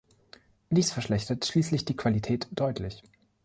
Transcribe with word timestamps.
Dies 0.71 0.91
verschlechtert 0.91 1.45
schließlich 1.45 1.85
die 1.85 1.95
Qualität 1.95 2.47
deutlich. 2.53 3.03